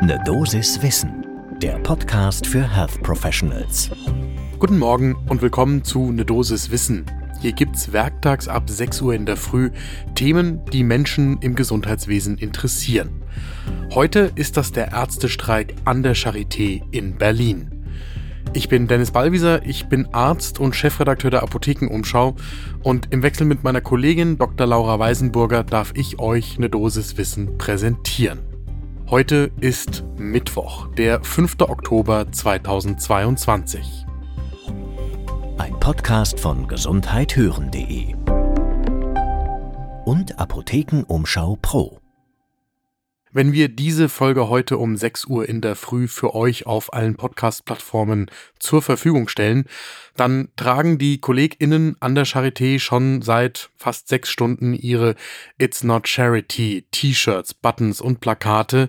[0.00, 1.26] Ne Dosis Wissen,
[1.60, 3.90] der Podcast für Health Professionals.
[4.60, 7.04] Guten Morgen und willkommen zu Ne Dosis Wissen.
[7.40, 9.70] Hier gibt's werktags ab 6 Uhr in der Früh
[10.14, 13.24] Themen, die Menschen im Gesundheitswesen interessieren.
[13.92, 17.84] Heute ist das der Ärztestreik an der Charité in Berlin.
[18.52, 22.36] Ich bin Dennis Ballwieser, ich bin Arzt und Chefredakteur der Apothekenumschau
[22.84, 24.68] und im Wechsel mit meiner Kollegin Dr.
[24.68, 28.47] Laura Weisenburger darf ich euch eine Dosis Wissen präsentieren.
[29.10, 31.60] Heute ist Mittwoch, der 5.
[31.60, 34.04] Oktober 2022.
[35.56, 38.14] Ein Podcast von gesundheithören.de
[40.04, 42.00] und Apothekenumschau Pro.
[43.30, 47.14] Wenn wir diese Folge heute um 6 Uhr in der Früh für euch auf allen
[47.14, 49.66] Podcast-Plattformen zur Verfügung stellen,
[50.16, 55.14] dann tragen die KollegInnen an der Charité schon seit fast sechs Stunden ihre
[55.58, 58.88] It's Not Charity T-Shirts, Buttons und Plakate,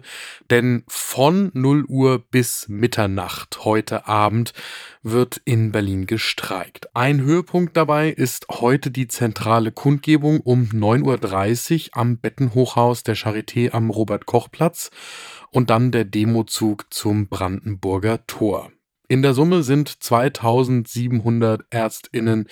[0.49, 4.53] denn von 0 Uhr bis Mitternacht heute Abend
[5.01, 6.95] wird in Berlin gestreikt.
[6.95, 13.71] Ein Höhepunkt dabei ist heute die zentrale Kundgebung um 9.30 Uhr am Bettenhochhaus der Charité
[13.71, 14.91] am Robert-Koch-Platz
[15.51, 18.71] und dann der Demozug zum Brandenburger Tor.
[19.11, 22.47] In der Summe sind 2700 Ärztinnen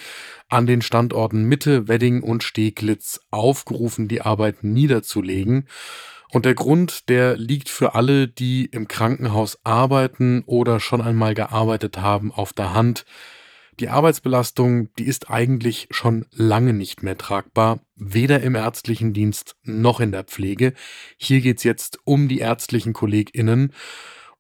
[0.49, 5.67] an den Standorten Mitte, Wedding und Steglitz aufgerufen, die Arbeit niederzulegen.
[6.31, 11.99] Und der Grund, der liegt für alle, die im Krankenhaus arbeiten oder schon einmal gearbeitet
[11.99, 13.05] haben, auf der Hand.
[13.79, 19.99] Die Arbeitsbelastung, die ist eigentlich schon lange nicht mehr tragbar, weder im ärztlichen Dienst noch
[19.99, 20.73] in der Pflege.
[21.17, 23.73] Hier geht's jetzt um die ärztlichen Kolleginnen.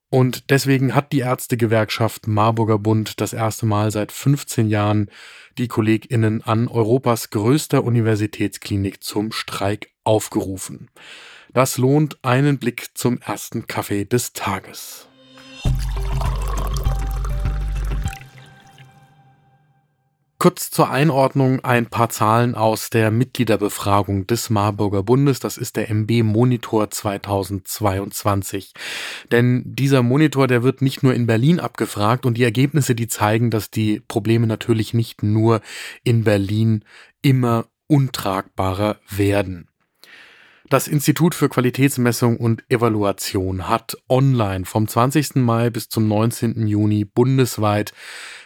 [0.09, 5.09] Und deswegen hat die Ärztegewerkschaft Marburger Bund das erste Mal seit 15 Jahren
[5.57, 10.89] die KollegInnen an Europas größter Universitätsklinik zum Streik aufgerufen.
[11.53, 15.07] Das lohnt einen Blick zum ersten Kaffee des Tages.
[20.39, 25.39] Kurz zur Einordnung ein paar Zahlen aus der Mitgliederbefragung des Marburger Bundes.
[25.39, 28.73] Das ist der MB Monitor 2022.
[29.31, 33.49] Denn dieser Monitor, der wird nicht nur in Berlin abgefragt und die Ergebnisse, die zeigen,
[33.49, 35.61] dass die Probleme natürlich nicht nur
[36.03, 36.85] in Berlin
[37.23, 39.69] immer untragbarer werden.
[40.69, 45.35] Das Institut für Qualitätsmessung und Evaluation hat online vom 20.
[45.35, 46.67] Mai bis zum 19.
[46.67, 47.93] Juni bundesweit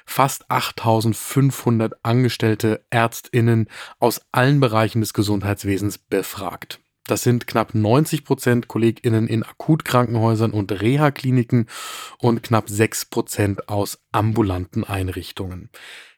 [0.06, 3.68] fast 8500 angestellte Ärztinnen
[3.98, 6.80] aus allen Bereichen des Gesundheitswesens befragt.
[7.08, 11.66] Das sind knapp 90 Prozent KollegInnen in Akutkrankenhäusern und Reha-Kliniken
[12.20, 15.72] und knapp 6 Prozent aus ambulanten Einrichtungen.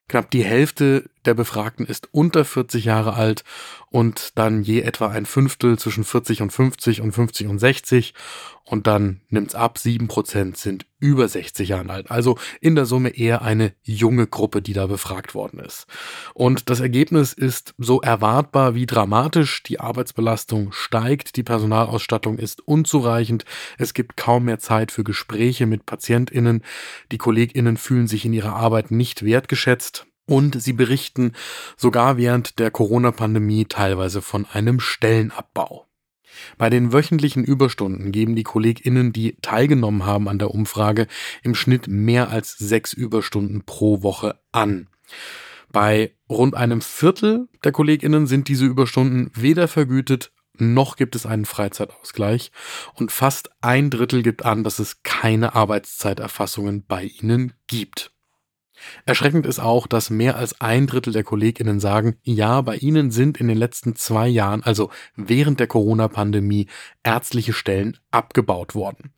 [0.09, 3.43] Knapp die Hälfte der Befragten ist unter 40 Jahre alt
[3.89, 8.13] und dann je etwa ein Fünftel zwischen 40 und 50 und 50 und 60
[8.65, 12.09] und dann nimmt's ab, sieben Prozent sind über 60 Jahre alt.
[12.09, 15.85] Also in der Summe eher eine junge Gruppe, die da befragt worden ist.
[16.33, 19.63] Und das Ergebnis ist so erwartbar wie dramatisch.
[19.63, 23.43] Die Arbeitsbelastung steigt, die Personalausstattung ist unzureichend,
[23.77, 26.63] es gibt kaum mehr Zeit für Gespräche mit PatientInnen,
[27.11, 30.07] die KollegInnen fühlen sich in ihrer Arbeit nicht wertgeschätzt.
[30.25, 31.33] Und sie berichten
[31.75, 35.85] sogar während der Corona-Pandemie teilweise von einem Stellenabbau.
[36.57, 41.07] Bei den wöchentlichen Überstunden geben die KollegInnen, die teilgenommen haben an der Umfrage,
[41.43, 44.87] im Schnitt mehr als sechs Überstunden pro Woche an.
[45.71, 51.45] Bei rund einem Viertel der KollegInnen sind diese Überstunden weder vergütet noch gibt es einen
[51.45, 52.51] Freizeitausgleich
[52.93, 58.12] und fast ein Drittel gibt an, dass es keine Arbeitszeiterfassungen bei ihnen gibt.
[59.05, 63.39] Erschreckend ist auch, dass mehr als ein Drittel der Kolleginnen sagen, ja, bei ihnen sind
[63.39, 66.67] in den letzten zwei Jahren, also während der Corona-Pandemie,
[67.03, 69.13] ärztliche Stellen abgebaut worden.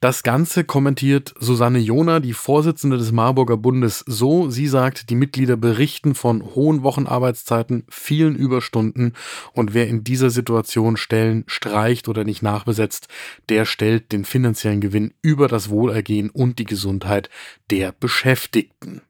[0.00, 4.48] Das Ganze kommentiert Susanne Jona, die Vorsitzende des Marburger Bundes, so.
[4.48, 9.14] Sie sagt, die Mitglieder berichten von hohen Wochenarbeitszeiten, vielen Überstunden
[9.54, 13.08] und wer in dieser Situation Stellen streicht oder nicht nachbesetzt,
[13.48, 17.28] der stellt den finanziellen Gewinn über das Wohlergehen und die Gesundheit
[17.72, 19.02] der Beschäftigten.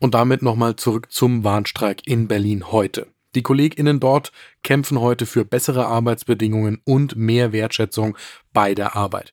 [0.00, 3.06] Und damit nochmal zurück zum Warnstreik in Berlin heute.
[3.34, 4.32] Die KollegInnen dort
[4.62, 8.18] kämpfen heute für bessere Arbeitsbedingungen und mehr Wertschätzung
[8.52, 9.32] bei der Arbeit.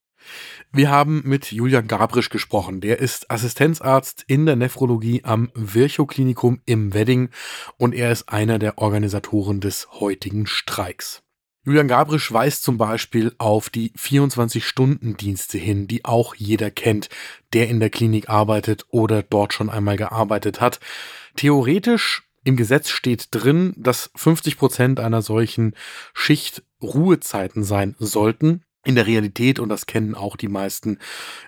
[0.72, 2.82] Wir haben mit Julian Gabrisch gesprochen.
[2.82, 7.30] Der ist Assistenzarzt in der Nephrologie am Virchow-Klinikum im Wedding
[7.78, 11.24] und er ist einer der Organisatoren des heutigen Streiks.
[11.68, 17.10] Julian Gabrisch weist zum Beispiel auf die 24-Stunden-Dienste hin, die auch jeder kennt,
[17.52, 20.80] der in der Klinik arbeitet oder dort schon einmal gearbeitet hat.
[21.36, 25.76] Theoretisch im Gesetz steht drin, dass 50 Prozent einer solchen
[26.14, 28.64] Schicht Ruhezeiten sein sollten.
[28.86, 31.00] In der Realität, und das kennen auch die meisten,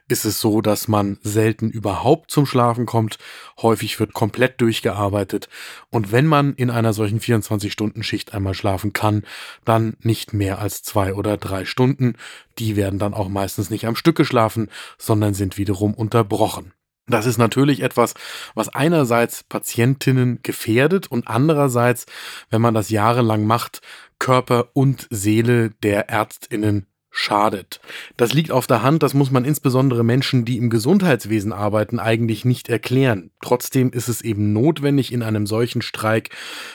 [0.09, 3.17] ist es so, dass man selten überhaupt zum Schlafen kommt.
[3.61, 5.47] Häufig wird komplett durchgearbeitet.
[5.89, 9.23] Und wenn man in einer solchen 24-Stunden-Schicht einmal schlafen kann,
[9.63, 12.15] dann nicht mehr als zwei oder drei Stunden.
[12.57, 16.73] Die werden dann auch meistens nicht am Stück geschlafen, sondern sind wiederum unterbrochen.
[17.09, 18.13] Das ist natürlich etwas,
[18.53, 22.05] was einerseits Patientinnen gefährdet und andererseits,
[22.49, 23.81] wenn man das jahrelang macht,
[24.19, 27.81] Körper und Seele der Ärztinnen schadet.
[28.17, 32.45] Das liegt auf der Hand, das muss man insbesondere Menschen, die im Gesundheitswesen arbeiten, eigentlich
[32.45, 33.31] nicht erklären.
[33.41, 36.29] Trotzdem ist es eben notwendig, in einem solchen Streik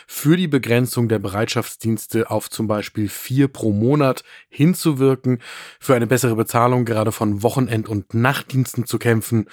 [0.07, 5.41] für die Begrenzung der Bereitschaftsdienste auf zum Beispiel vier pro Monat hinzuwirken,
[5.79, 9.47] für eine bessere Bezahlung gerade von Wochenend- und Nachtdiensten zu kämpfen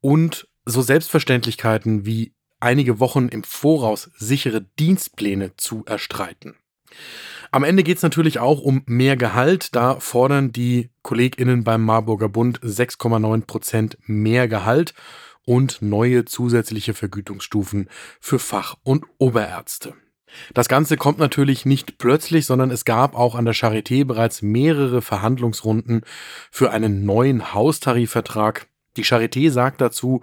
[0.00, 6.56] und so Selbstverständlichkeiten wie einige Wochen im Voraus sichere Dienstpläne zu erstreiten.
[7.50, 9.74] Am Ende geht es natürlich auch um mehr Gehalt.
[9.74, 14.94] Da fordern die KollegInnen beim Marburger Bund 6,9 Prozent mehr Gehalt
[15.44, 17.88] und neue zusätzliche Vergütungsstufen
[18.20, 19.94] für Fach- und Oberärzte.
[20.52, 25.00] Das Ganze kommt natürlich nicht plötzlich, sondern es gab auch an der Charité bereits mehrere
[25.00, 26.02] Verhandlungsrunden
[26.50, 28.66] für einen neuen Haustarifvertrag.
[28.96, 30.22] Die Charité sagt dazu,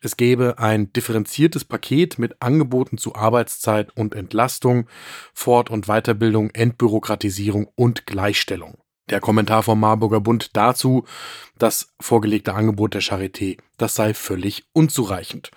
[0.00, 4.86] es gäbe ein differenziertes Paket mit Angeboten zu Arbeitszeit und Entlastung,
[5.32, 8.78] Fort- und Weiterbildung, Entbürokratisierung und Gleichstellung.
[9.10, 11.04] Der Kommentar vom Marburger Bund dazu,
[11.58, 15.50] das vorgelegte Angebot der Charité, das sei völlig unzureichend.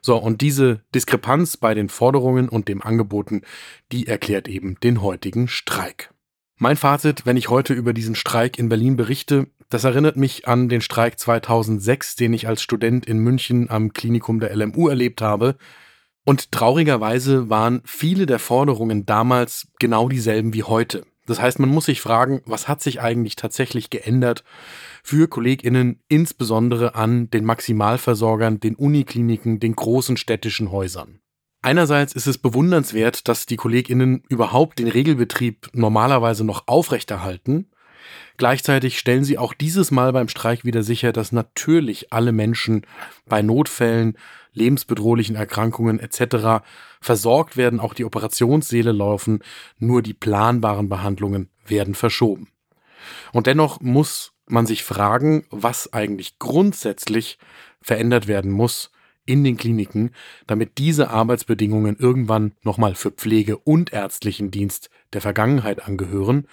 [0.00, 3.42] So, und diese Diskrepanz bei den Forderungen und dem Angeboten,
[3.90, 6.13] die erklärt eben den heutigen Streik.
[6.56, 10.68] Mein Fazit, wenn ich heute über diesen Streik in Berlin berichte, das erinnert mich an
[10.68, 15.56] den Streik 2006, den ich als Student in München am Klinikum der LMU erlebt habe.
[16.24, 21.04] Und traurigerweise waren viele der Forderungen damals genau dieselben wie heute.
[21.26, 24.44] Das heißt, man muss sich fragen, was hat sich eigentlich tatsächlich geändert
[25.02, 31.20] für Kolleginnen, insbesondere an den Maximalversorgern, den Unikliniken, den großen städtischen Häusern.
[31.64, 37.66] Einerseits ist es bewundernswert, dass die Kolleginnen überhaupt den Regelbetrieb normalerweise noch aufrechterhalten
[38.36, 42.82] Gleichzeitig stellen sie auch dieses Mal beim Streik wieder sicher, dass natürlich alle Menschen
[43.26, 44.18] bei Notfällen,
[44.52, 46.64] lebensbedrohlichen Erkrankungen etc.
[47.00, 49.40] versorgt werden, auch die Operationssäle laufen,
[49.78, 52.48] nur die planbaren Behandlungen werden verschoben.
[53.32, 57.38] Und dennoch muss man sich fragen, was eigentlich grundsätzlich
[57.80, 58.90] verändert werden muss
[59.26, 60.10] in den Kliniken,
[60.46, 66.46] damit diese Arbeitsbedingungen irgendwann nochmal für Pflege und ärztlichen Dienst der Vergangenheit angehören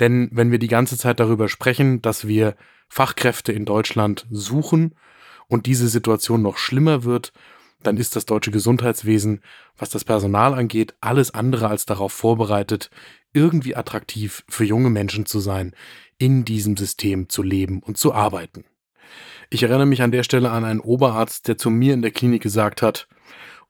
[0.00, 2.56] denn wenn wir die ganze Zeit darüber sprechen, dass wir
[2.88, 4.94] Fachkräfte in Deutschland suchen
[5.48, 7.32] und diese Situation noch schlimmer wird,
[7.82, 9.42] dann ist das deutsche Gesundheitswesen,
[9.76, 12.90] was das Personal angeht, alles andere als darauf vorbereitet,
[13.32, 15.74] irgendwie attraktiv für junge Menschen zu sein,
[16.18, 18.64] in diesem System zu leben und zu arbeiten.
[19.54, 22.42] Ich erinnere mich an der Stelle an einen Oberarzt, der zu mir in der Klinik
[22.42, 23.06] gesagt hat,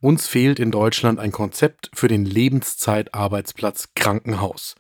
[0.01, 4.77] uns fehlt in Deutschland ein Konzept für den Lebenszeitarbeitsplatz Krankenhaus.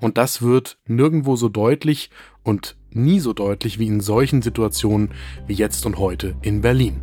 [0.00, 2.10] Und das wird nirgendwo so deutlich
[2.42, 5.12] und nie so deutlich wie in solchen Situationen
[5.46, 7.02] wie jetzt und heute in Berlin.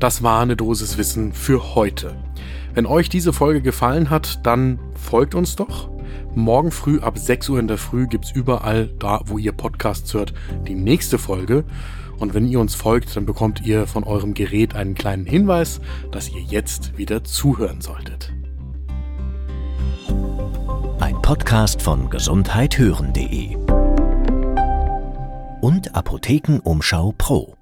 [0.00, 2.16] Das war eine Dosis Wissen für heute.
[2.74, 5.89] Wenn euch diese Folge gefallen hat, dann folgt uns doch.
[6.34, 10.12] Morgen früh ab 6 Uhr in der Früh gibt es überall da, wo ihr Podcasts
[10.14, 10.32] hört,
[10.66, 11.64] die nächste Folge.
[12.18, 15.80] Und wenn ihr uns folgt, dann bekommt ihr von eurem Gerät einen kleinen Hinweis,
[16.12, 18.32] dass ihr jetzt wieder zuhören solltet.
[21.00, 23.56] Ein Podcast von gesundheithören.de
[25.60, 27.59] und Apothekenumschau Pro.